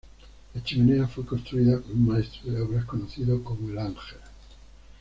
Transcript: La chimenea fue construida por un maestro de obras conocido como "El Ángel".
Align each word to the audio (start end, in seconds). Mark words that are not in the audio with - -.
La 0.55 0.61
chimenea 0.65 1.05
fue 1.07 1.23
construida 1.23 1.79
por 1.79 1.91
un 1.91 2.07
maestro 2.07 2.51
de 2.51 2.59
obras 2.59 2.85
conocido 2.85 3.43
como 3.43 3.69
"El 3.69 3.77
Ángel". 3.77 4.17